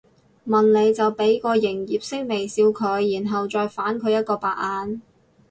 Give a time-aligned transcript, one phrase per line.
[0.47, 2.09] 問我就俾個營業式
[2.49, 4.99] 笑容佢然後再反佢一個白眼